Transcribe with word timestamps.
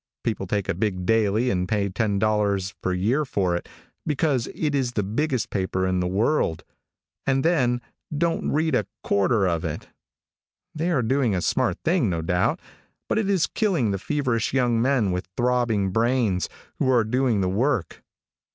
People 0.23 0.47
take 0.47 0.67
a 0.67 0.73
big 0.73 1.05
daily 1.05 1.51
and 1.51 1.67
pay 1.67 1.87
$10 1.87 2.73
per 2.81 2.91
year 2.91 3.23
for 3.23 3.55
it 3.55 3.69
because 4.03 4.47
it 4.55 4.73
is 4.73 4.93
the 4.93 5.03
biggest 5.03 5.51
paper 5.51 5.85
in 5.85 5.99
the 5.99 6.07
world, 6.07 6.63
and 7.27 7.45
then 7.45 7.81
don't 8.17 8.49
read 8.49 8.73
a 8.73 8.87
quarter 9.03 9.45
of 9.47 9.63
it. 9.63 9.89
They 10.73 10.89
are 10.89 11.03
doing 11.03 11.35
a 11.35 11.39
smart 11.43 11.77
thing, 11.85 12.09
no 12.09 12.23
doubt, 12.23 12.59
but 13.07 13.19
it 13.19 13.29
is 13.29 13.45
killing 13.45 13.91
the 13.91 13.99
feverish 13.99 14.53
young 14.55 14.81
men 14.81 15.11
with 15.11 15.27
throbbing 15.37 15.91
brains, 15.91 16.49
who 16.79 16.89
are 16.89 17.03
doing 17.03 17.41
the 17.41 17.47
work. 17.49 18.01